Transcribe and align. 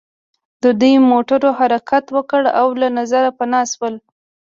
د 0.63 0.65
دوی 0.79 0.95
موټرو 1.11 1.49
حرکت 1.59 2.05
وکړ 2.15 2.41
او 2.59 2.67
له 2.81 2.87
نظره 2.97 3.29
پناه 3.37 3.65
شول 3.73 3.95